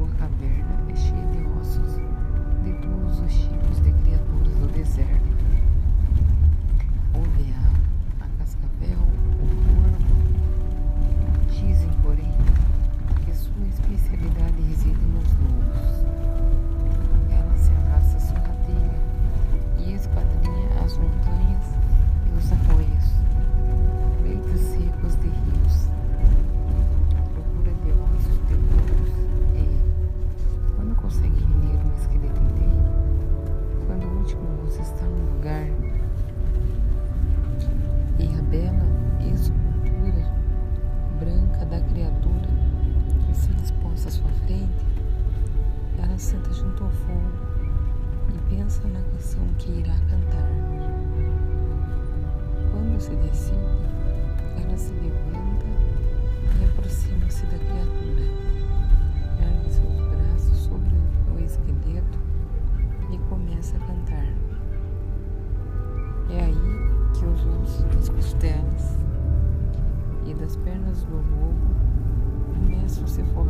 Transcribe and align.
Sua 0.00 0.08
caverna 0.16 0.64
é 0.64 0.69
se 73.06 73.24
forrar 73.24 73.49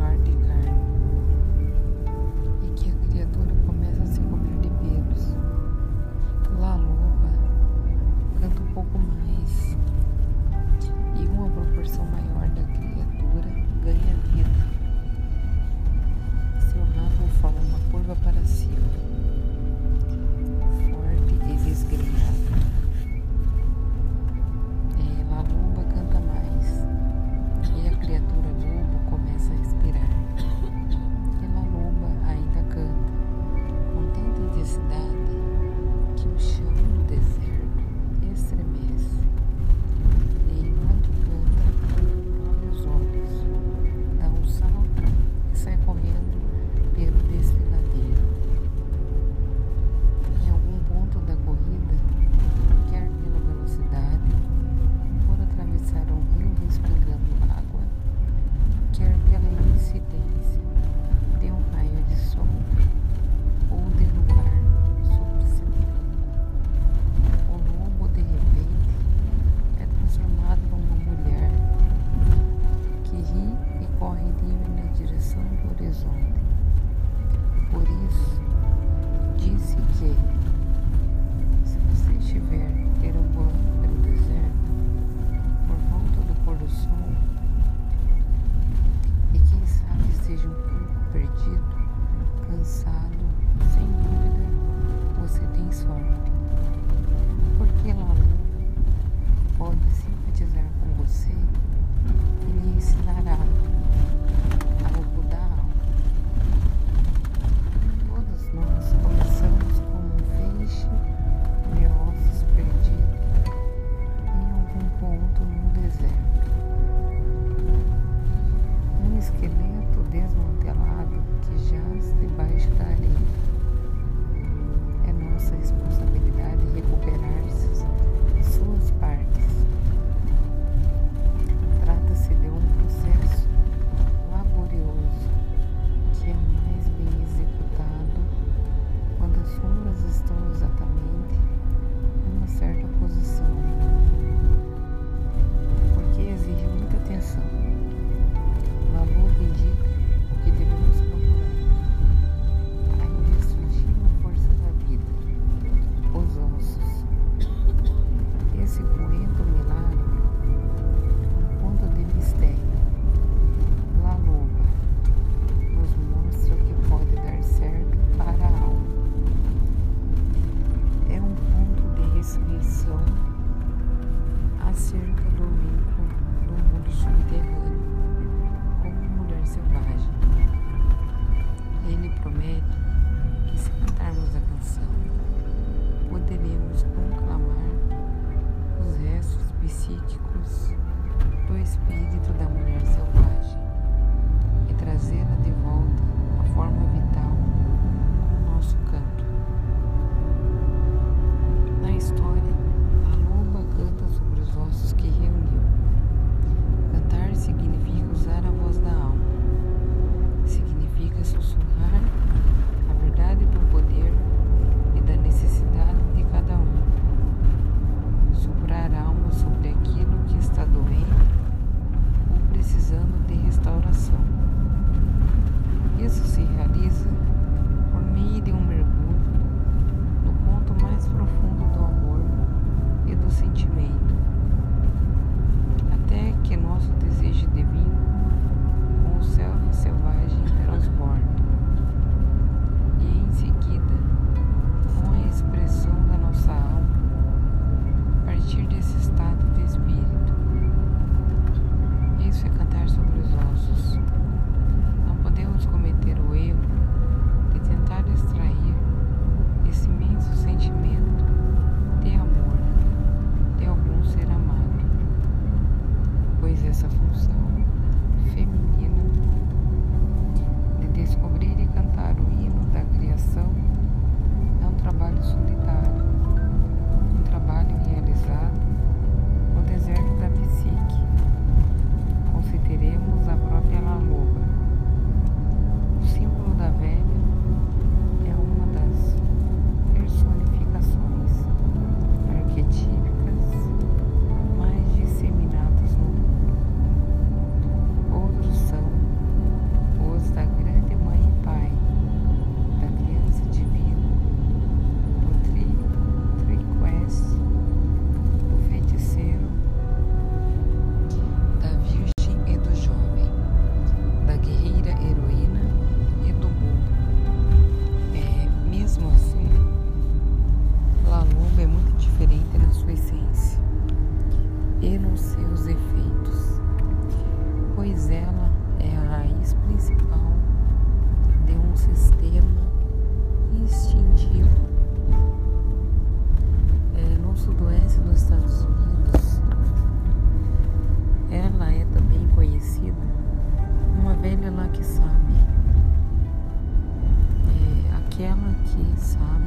sabe? 349.01 349.45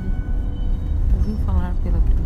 Ouviu 1.16 1.36
falar 1.46 1.74
pela 1.82 1.98
primeira 2.00 2.23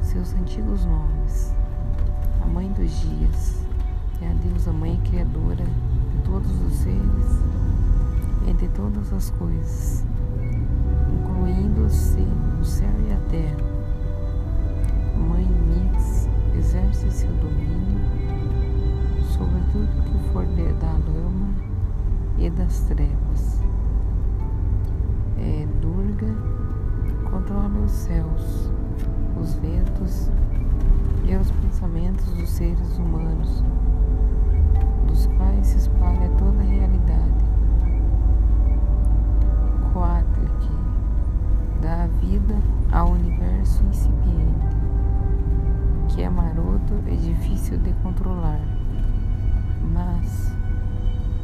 seus 0.00 0.34
antigos 0.34 0.84
nomes. 0.84 1.54
A 2.42 2.46
Mãe 2.46 2.70
dos 2.72 2.90
Dias 3.00 3.64
é 4.22 4.30
a 4.30 4.34
deusa 4.34 4.72
Mãe 4.72 5.00
Criadora 5.04 5.64
de 5.64 6.22
todos 6.24 6.50
os 6.62 6.74
seres 6.74 7.42
e 8.46 8.52
de 8.52 8.68
todas 8.68 9.12
as 9.12 9.30
coisas, 9.30 10.04
incluindo-se 11.12 12.26
o 12.60 12.64
céu 12.64 12.92
e 13.08 13.12
a 13.12 13.18
terra. 13.30 13.64
Mãe 15.16 15.46
Mix 15.46 16.28
exerce 16.56 17.10
seu 17.10 17.30
domínio 17.30 18.04
sobre 19.36 19.60
tudo 19.72 20.02
que 20.04 20.32
for 20.32 20.44
da 20.80 20.92
lama 20.92 21.54
e 22.38 22.50
das 22.50 22.80
trevas. 22.80 23.60
É, 25.38 25.66
Durga 25.80 26.34
controla 27.30 27.80
os 27.84 27.90
céus, 27.90 28.70
os 29.40 29.54
ventos 29.54 30.30
e 31.26 31.36
os 31.36 31.50
pensamentos 31.50 32.26
dos 32.32 32.48
seres 32.50 32.98
humanos, 32.98 33.64
dos 35.06 35.26
quais 35.26 35.66
se 35.66 35.78
espalha 35.78 36.28
toda 36.38 36.60
a 36.60 36.64
realidade. 36.64 37.44
Coatlic 39.92 40.70
dá 41.80 42.06
vida 42.20 42.56
ao 42.92 43.12
universo 43.12 43.82
incipiente, 43.84 44.66
que 46.08 46.22
é 46.22 46.30
maroto 46.30 46.94
e 47.06 47.16
difícil 47.16 47.78
de 47.78 47.92
controlar, 48.02 48.60
mas, 49.92 50.52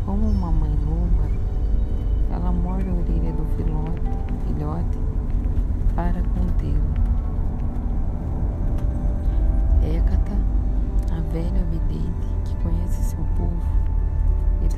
como 0.05 0.29
uma 0.31 0.51
mãe 0.51 0.77
loba, 0.85 1.29
ela 2.31 2.53
morde 2.53 2.89
a 2.89 2.93
orelha 2.93 3.33
do 3.33 3.45
filhote 3.57 4.99
para 5.95 6.23
contê-lo. 6.23 7.20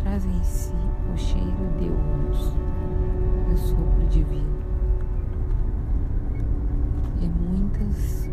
Traz 0.03 0.25
em 0.25 0.43
si 0.43 0.73
o 1.13 1.17
cheiro 1.17 1.69
de 1.79 1.89
humus 1.89 2.53
e 3.49 3.55
o 3.55 3.57
sopro 3.57 4.07
divino. 4.11 4.63
E 7.21 7.29
muitas, 7.29 8.31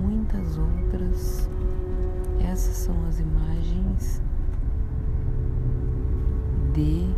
muitas 0.00 0.58
outras, 0.58 1.50
essas 2.40 2.76
são 2.76 2.94
as 3.08 3.18
imagens 3.18 4.22
de 6.74 7.14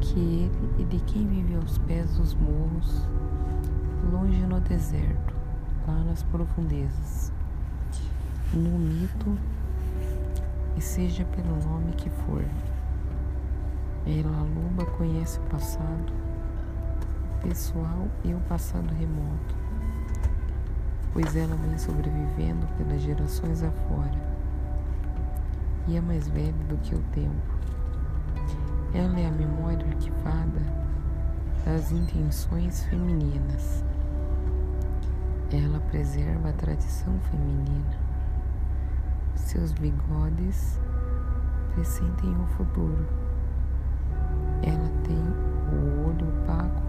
que 0.00 0.18
ele 0.18 0.50
e 0.78 0.84
de 0.84 0.98
quem 1.00 1.26
vive 1.26 1.54
aos 1.54 1.78
pés 1.78 2.16
dos 2.16 2.34
morros, 2.34 3.08
longe 4.12 4.44
no 4.46 4.60
deserto, 4.60 5.34
lá 5.86 6.04
nas 6.04 6.22
profundezas 6.24 7.32
no 8.54 8.78
mito 8.78 9.36
e 10.76 10.80
seja 10.80 11.24
pelo 11.24 11.56
nome 11.64 11.92
que 11.92 12.10
for. 12.10 12.44
Ela 14.06 14.42
Luba 14.42 14.84
conhece 14.96 15.38
o 15.38 15.42
passado 15.44 16.12
pessoal 17.42 18.08
e 18.24 18.34
o 18.34 18.40
passado 18.40 18.92
remoto, 18.94 19.54
pois 21.12 21.34
ela 21.34 21.56
vem 21.56 21.78
sobrevivendo 21.78 22.66
pelas 22.76 23.00
gerações 23.00 23.62
afora 23.62 24.36
e 25.88 25.96
é 25.96 26.00
mais 26.00 26.28
velha 26.28 26.52
do 26.68 26.76
que 26.78 26.94
o 26.94 27.02
tempo. 27.12 27.56
Ela 28.92 29.20
é 29.20 29.26
a 29.26 29.32
memória 29.32 29.86
arquivada 29.86 30.62
das 31.64 31.92
intenções 31.92 32.84
femininas. 32.84 33.84
Ela 35.52 35.80
preserva 35.90 36.48
a 36.48 36.52
tradição 36.52 37.18
feminina 37.30 38.05
seus 39.56 39.72
bigodes 39.72 40.78
pressentem 41.74 42.30
o 42.30 42.46
futuro. 42.58 43.06
Ela 44.62 44.90
tem 45.02 45.16
o 45.72 46.08
olho 46.08 46.28
opaco 46.42 46.82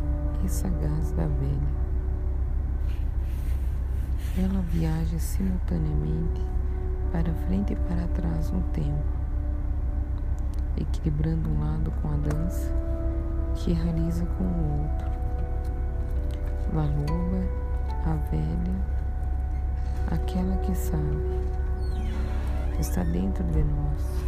e 0.43 0.49
sagaz 0.49 1.11
da 1.11 1.27
velha. 1.27 1.77
Ela 4.37 4.61
viaja 4.63 5.17
simultaneamente 5.17 6.41
para 7.09 7.33
frente 7.47 7.71
e 7.71 7.75
para 7.77 8.05
trás 8.09 8.51
no 8.51 8.61
tempo, 8.73 9.01
equilibrando 10.75 11.49
um 11.49 11.61
lado 11.61 11.89
com 12.01 12.09
a 12.09 12.17
dança 12.17 12.69
que 13.55 13.71
realiza 13.71 14.25
com 14.25 14.43
o 14.43 14.81
outro. 14.81 15.07
La 16.73 16.83
loba, 16.83 17.45
a 18.05 18.15
velha, 18.29 18.75
aquela 20.11 20.57
que 20.57 20.75
sabe 20.75 21.47
está 22.79 23.03
dentro 23.03 23.43
de 23.45 23.63
nós. 23.63 24.27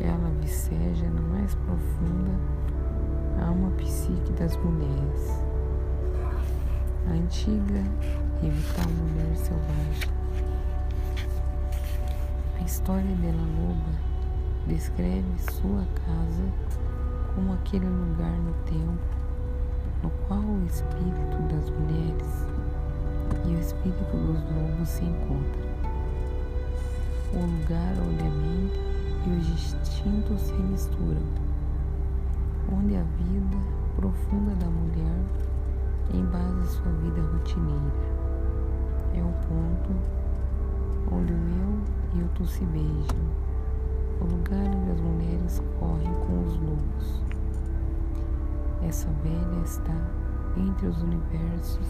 Ela 0.00 0.30
viceja 0.40 1.06
na 1.08 1.20
mais 1.20 1.54
profunda 1.54 2.32
alma 3.40 3.70
psique 3.76 4.32
das 4.32 4.56
mulheres. 4.56 5.42
A 7.08 7.12
antiga 7.12 7.82
e 8.42 8.48
vital 8.48 8.90
mulher 8.90 9.36
selvagem. 9.36 10.14
A 12.58 12.62
história 12.64 13.14
de 13.16 13.26
La 13.26 13.42
Loba 13.42 13.92
descreve 14.66 15.24
sua 15.52 15.84
casa 16.06 16.44
como 17.34 17.52
aquele 17.52 17.86
lugar 17.86 18.32
no 18.38 18.54
tempo 18.64 19.14
no 20.02 20.10
qual 20.28 20.40
o 20.40 20.66
espírito 20.66 21.36
das 21.50 21.70
mulheres 21.70 22.46
e 23.46 23.54
o 23.54 23.58
espírito 23.58 24.16
dos 24.16 24.42
lobos 24.54 24.88
se 24.88 25.02
encontram 25.02 25.63
o 27.34 27.40
lugar 27.40 27.94
onde 27.98 28.22
a 28.22 28.30
mente 28.30 28.80
e 29.26 29.30
os 29.30 29.48
instintos 29.48 30.40
se 30.40 30.52
misturam, 30.52 31.22
onde 32.72 32.94
a 32.94 33.02
vida 33.02 33.56
profunda 33.96 34.54
da 34.54 34.66
mulher 34.66 35.18
embasa 36.12 36.64
sua 36.66 36.92
vida 36.92 37.20
rotineira. 37.32 38.14
É 39.14 39.22
o 39.22 39.32
ponto 39.48 39.94
onde 41.12 41.32
o 41.32 41.36
eu 41.36 42.20
e 42.20 42.22
o 42.22 42.28
tu 42.34 42.46
se 42.46 42.64
beijam, 42.66 43.24
o 44.20 44.24
lugar 44.24 44.68
onde 44.68 44.90
as 44.92 45.00
mulheres 45.00 45.62
correm 45.80 46.14
com 46.26 46.44
os 46.46 46.56
lobos. 46.60 47.22
Essa 48.82 49.08
velha 49.24 49.64
está 49.64 49.94
entre 50.56 50.86
os 50.86 51.02
universos 51.02 51.88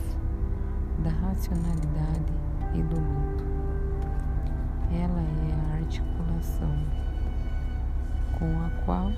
da 1.02 1.10
racionalidade 1.10 2.32
e 2.72 2.82
do 2.82 3.00
mito. 3.00 3.63
Ela 4.92 5.20
é 5.20 5.72
a 5.72 5.76
articulação 5.76 6.76
com 8.38 8.64
a 8.64 8.70
qual 8.84 9.10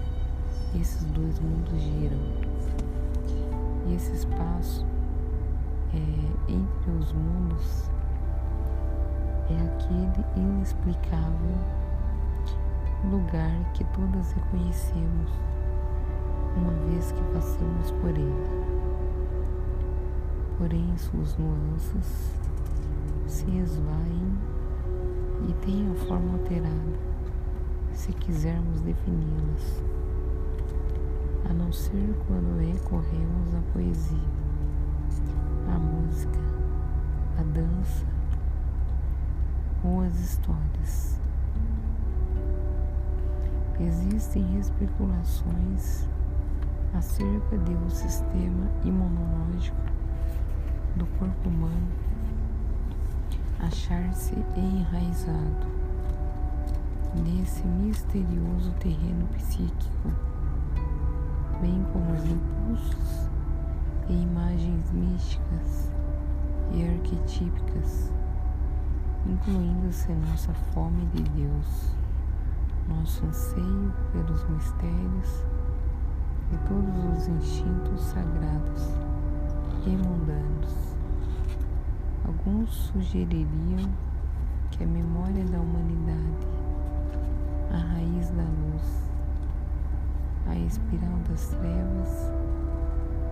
esses 0.75 1.05
dois 1.05 1.39
mundos 1.39 1.81
giram. 1.81 2.19
E 3.87 3.95
esse 3.95 4.13
espaço 4.13 4.85
é, 5.95 6.53
entre 6.53 6.91
os 6.91 7.13
mundos 7.13 7.91
é 9.49 9.55
aquele 9.55 10.25
inexplicável 10.37 11.57
lugar 13.11 13.73
que 13.75 13.85
todas 13.85 14.33
reconhecemos 14.33 15.31
uma 16.57 16.73
vez 16.91 17.13
que 17.13 17.23
passamos 17.33 17.91
por 17.93 18.11
ele. 18.11 18.77
Porém, 20.59 20.97
suas 20.97 21.37
nuances 21.37 22.35
se 23.27 23.51
esvaem 23.59 24.33
e 25.45 25.91
a 25.91 25.95
forma 26.07 26.33
alterada, 26.33 26.99
se 27.93 28.13
quisermos 28.13 28.81
defini-las, 28.81 29.83
a 31.49 31.53
não 31.53 31.73
ser 31.73 32.15
quando 32.27 32.59
recorremos 32.59 33.55
à 33.55 33.73
poesia, 33.73 34.19
à 35.75 35.79
música, 35.79 36.39
à 37.39 37.43
dança 37.43 38.07
ou 39.85 40.01
às 40.01 40.19
histórias. 40.19 41.21
Existem 43.79 44.59
especulações 44.59 46.09
acerca 46.95 47.59
de 47.59 47.73
um 47.73 47.91
sistema 47.91 48.71
imunológico 48.85 49.77
do 50.97 51.07
corpo 51.19 51.49
humano 51.49 52.07
achar-se 53.61 54.35
enraizado 54.57 55.67
nesse 57.15 57.67
misterioso 57.67 58.73
terreno 58.81 59.27
psíquico, 59.29 60.13
bem 61.61 61.85
como 61.93 62.13
os 62.13 62.25
impulsos 62.25 63.31
e 64.09 64.13
imagens 64.13 64.91
místicas 64.93 65.91
e 66.73 66.85
arquetípicas, 66.85 68.13
incluindo-se 69.27 70.13
nossa 70.13 70.53
fome 70.75 71.07
de 71.07 71.23
Deus, 71.23 71.97
nosso 72.89 73.25
anseio 73.25 73.93
pelos 74.13 74.45
mistérios 74.49 75.45
e 76.53 76.57
todos 76.69 77.19
os 77.19 77.29
instintos 77.29 78.01
sagrados 78.03 78.83
e 79.87 79.91
mundanos. 79.91 80.96
Alguns 82.27 82.71
sugeririam 82.71 83.89
que 84.73 84.83
a 84.83 84.87
memória 84.87 85.45
da 85.45 85.61
humanidade, 85.61 86.49
a 87.73 87.77
raiz 87.77 88.31
da 88.31 88.43
luz, 88.43 89.13
a 90.49 90.57
espiral 90.57 91.19
das 91.29 91.47
trevas, 91.51 92.33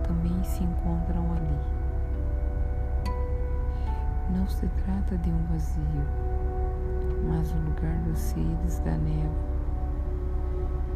também 0.07 0.41
se 0.45 0.63
encontram 0.63 1.25
ali. 1.33 1.59
Não 4.33 4.47
se 4.47 4.65
trata 4.85 5.17
de 5.17 5.29
um 5.29 5.43
vazio, 5.51 6.05
mas 7.27 7.51
o 7.51 7.57
lugar 7.57 7.97
dos 8.03 8.17
seres 8.17 8.79
da 8.79 8.95
névoa, 8.97 9.29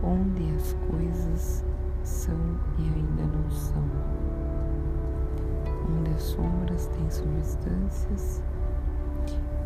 onde 0.03 0.55
as 0.55 0.73
coisas 0.89 1.65
são 2.03 2.39
e 2.77 2.83
ainda 2.83 3.23
não 3.23 3.51
são 3.51 3.83
onde 5.89 6.11
as 6.11 6.21
sombras 6.21 6.87
têm 6.87 7.09
substâncias 7.09 8.41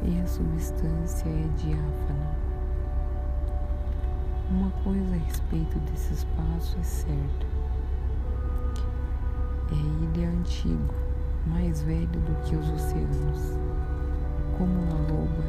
e 0.04 0.20
a 0.20 0.28
substância 0.28 1.28
é 1.30 1.48
diáfana. 1.58 2.34
Uma 4.52 4.70
coisa 4.84 5.16
a 5.16 5.18
respeito 5.18 5.80
desse 5.80 6.14
espaço 6.14 6.78
é 6.80 6.84
certa. 6.84 7.48
É 9.72 9.76
ele 9.76 10.26
antigo, 10.26 10.94
mais 11.48 11.82
velho 11.82 12.08
do 12.08 12.44
que 12.44 12.56
os 12.56 12.70
oceanos. 12.70 13.58
Como 14.58 14.72
uma 14.72 15.00
loba, 15.12 15.44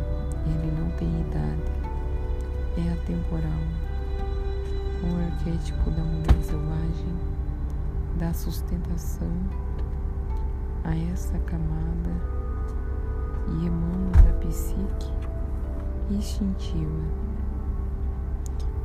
ele 0.46 0.72
não 0.80 0.90
tem 0.96 1.08
idade, 1.20 1.72
é 2.78 2.92
atemporal. 2.92 3.84
O 5.02 5.26
arquétipo 5.26 5.90
da 5.90 6.02
mulher 6.02 6.42
selvagem 6.42 7.14
dá 8.18 8.32
sustentação 8.32 9.28
a 10.84 10.94
essa 11.12 11.38
camada 11.40 12.10
e 13.48 13.66
emana 13.66 14.10
da 14.22 14.32
psique 14.46 15.10
instintiva, 16.10 17.02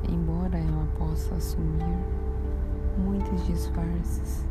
embora 0.08 0.58
ela 0.58 0.88
possa 0.98 1.36
assumir 1.36 2.00
muitos 2.98 3.46
disfarces, 3.46 4.46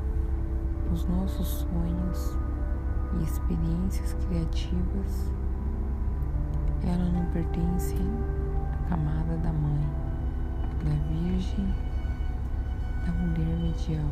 os 0.92 1.06
nossos 1.06 1.66
sonhos 1.66 2.36
e 3.18 3.24
experiências 3.24 4.14
criativas, 4.26 5.32
ela 6.84 7.04
não 7.10 7.24
pertence 7.32 7.96
à 8.72 8.90
camada 8.90 9.36
da 9.38 9.52
mãe, 9.52 9.88
da 10.84 10.90
virgem, 11.08 11.74
da 13.06 13.12
mulher 13.12 13.56
medial, 13.56 14.10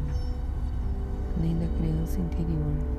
nem 1.38 1.58
da 1.58 1.66
criança 1.78 2.18
interior. 2.18 2.95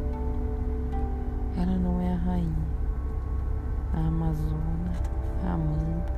Ela 1.60 1.76
não 1.76 2.00
é 2.00 2.13
a 2.13 2.17
rainha, 2.17 2.67
a 3.91 4.08
amazona, 4.08 4.91
a 5.43 5.54
amanda, 5.54 6.13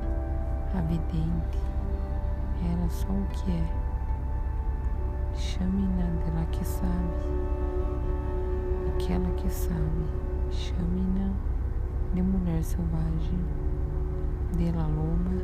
a 0.76 0.82
vidente. 0.82 1.58
Ela 2.62 2.86
só 2.90 3.08
o 3.08 3.26
que 3.32 3.50
é. 3.50 3.66
Chame-na 5.34 6.04
dela 6.04 6.46
que 6.52 6.62
sabe. 6.62 6.90
Aquela 8.94 9.30
que 9.36 9.48
sabe. 9.48 10.04
Chame-na 10.50 11.32
de 12.12 12.20
mulher 12.20 12.62
selvagem, 12.62 13.40
de 14.58 14.70
la 14.72 14.86
loba. 14.86 15.40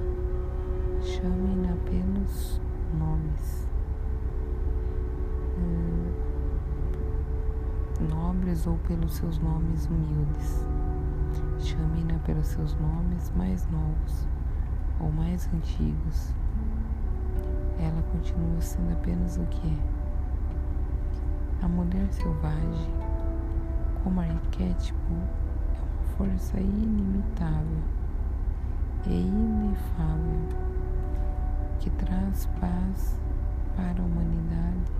Chame-na 1.00 1.74
pelos 1.86 2.60
nomes. 2.98 3.66
Hum, 5.56 6.25
nobres 7.98 8.66
ou 8.66 8.76
pelos 8.86 9.14
seus 9.14 9.38
nomes 9.38 9.86
humildes. 9.86 10.64
Chame-na 11.58 12.18
pelos 12.20 12.46
seus 12.46 12.74
nomes 12.74 13.32
mais 13.36 13.66
novos 13.70 14.26
ou 15.00 15.10
mais 15.12 15.48
antigos. 15.52 16.32
Ela 17.78 18.02
continua 18.12 18.60
sendo 18.60 18.92
apenas 18.92 19.36
o 19.36 19.44
que 19.46 19.68
é. 19.68 21.64
A 21.64 21.68
mulher 21.68 22.06
selvagem, 22.12 22.94
como 24.02 24.20
arquétipo, 24.20 24.98
é 25.74 25.80
uma 25.80 26.16
força 26.16 26.60
ilimitável 26.60 27.82
e 29.06 29.20
inefável 29.20 30.66
que 31.78 31.90
traz 31.90 32.46
paz 32.60 33.20
para 33.76 34.00
a 34.00 34.04
humanidade, 34.04 34.92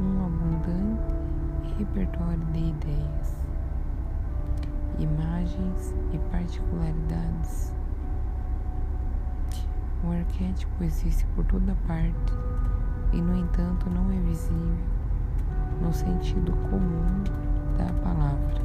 um 0.00 0.26
abundante 0.26 1.23
repertório 1.78 2.44
de 2.52 2.58
ideias, 2.58 3.36
imagens 4.98 5.94
e 6.12 6.18
particularidades. 6.30 7.72
O 10.04 10.10
arquétipo 10.12 10.84
existe 10.84 11.24
por 11.34 11.44
toda 11.46 11.74
parte 11.86 12.32
e, 13.12 13.20
no 13.20 13.36
entanto, 13.36 13.88
não 13.90 14.10
é 14.10 14.20
visível 14.20 14.76
no 15.80 15.92
sentido 15.92 16.52
comum 16.70 17.22
da 17.78 17.92
palavra. 18.02 18.62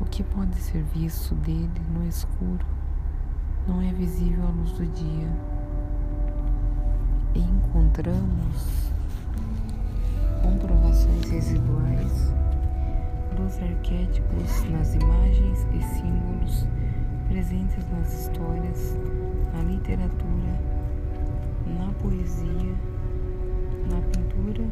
O 0.00 0.04
que 0.04 0.22
pode 0.22 0.56
ser 0.56 0.82
visto 0.82 1.34
dele 1.36 1.70
no 1.92 2.06
escuro 2.06 2.66
não 3.68 3.80
é 3.80 3.92
visível 3.92 4.44
à 4.44 4.50
luz 4.50 4.72
do 4.72 4.86
dia. 4.86 5.28
E 7.34 7.40
encontramos 7.40 8.89
comprovações 10.42 11.30
residuais 11.30 12.32
dos 13.36 13.62
arquétipos 13.62 14.64
nas 14.70 14.94
imagens 14.94 15.66
e 15.72 15.82
símbolos 15.94 16.66
presentes 17.28 17.88
nas 17.90 18.12
histórias, 18.12 18.98
na 19.54 19.62
literatura, 19.62 20.60
na 21.78 21.92
poesia, 22.02 22.74
na 23.88 24.00
pintura 24.00 24.64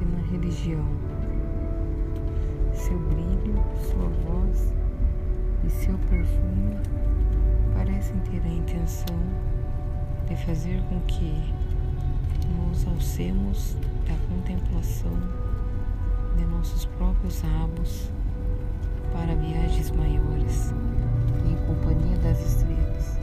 e 0.00 0.04
na 0.04 0.26
religião. 0.30 0.84
Seu 2.72 2.98
brilho, 2.98 3.62
sua 3.82 4.08
voz 4.24 4.72
e 5.64 5.70
seu 5.70 5.96
perfume 6.10 6.76
parecem 7.74 8.16
ter 8.20 8.42
a 8.44 8.52
intenção 8.52 9.18
de 10.26 10.36
fazer 10.36 10.82
com 10.88 11.00
que 11.02 11.52
nos 12.56 12.86
alcemos 12.86 13.76
da 14.06 14.14
contemplação 14.28 15.12
de 16.36 16.44
nossos 16.46 16.84
próprios 16.86 17.40
rabos 17.40 18.10
para 19.12 19.34
viagens 19.34 19.90
maiores 19.90 20.72
em 21.46 21.56
companhia 21.66 22.16
das 22.18 22.40
estrelas. 22.44 23.18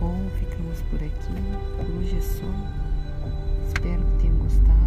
Bom, 0.00 0.28
ficamos 0.38 0.80
por 0.82 1.02
aqui. 1.02 1.32
Por 1.76 1.96
hoje 1.96 2.16
é 2.16 2.20
só. 2.20 2.46
Espero 3.66 4.02
que 4.02 4.18
tenham 4.18 4.36
gostado. 4.36 4.78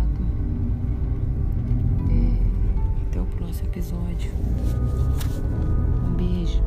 Até 3.07 3.21
o 3.21 3.25
próximo 3.25 3.69
episódio. 3.69 4.31
Um 6.05 6.13
beijo. 6.15 6.63